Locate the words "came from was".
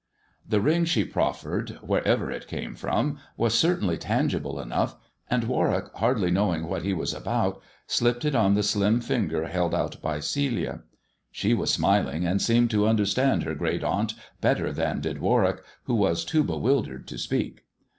2.47-3.53